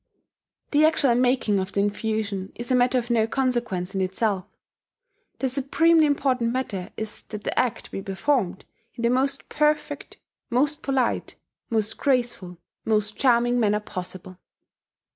[0.71, 4.45] The actual making of the infusion is a matter of no consequence in itself:
[5.37, 10.17] the supremely important matter is that the act be performed in the most perfect,
[10.49, 11.35] most polite,
[11.69, 14.39] most graceful, most charming manner possible.